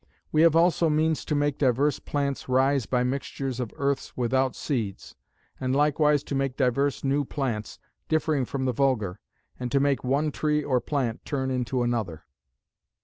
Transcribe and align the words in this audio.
"We 0.31 0.41
have 0.41 0.55
also 0.55 0.89
means 0.89 1.23
to 1.25 1.35
make 1.35 1.59
divers 1.59 1.99
plants 1.99 2.49
rise 2.49 2.87
by 2.87 3.03
mixtures 3.03 3.59
of 3.59 3.69
earths 3.75 4.17
without 4.17 4.55
seeds; 4.55 5.15
and 5.59 5.75
likewise 5.75 6.23
to 6.23 6.33
make 6.33 6.57
divers 6.57 7.03
new 7.03 7.23
plants, 7.23 7.77
differing 8.09 8.45
from 8.45 8.65
the 8.65 8.73
vulgar; 8.73 9.19
and 9.59 9.71
to 9.71 9.79
make 9.79 10.03
one 10.03 10.31
tree 10.31 10.63
or 10.63 10.81
plant 10.81 11.23
turn 11.23 11.51
into 11.51 11.83
another. 11.83 12.25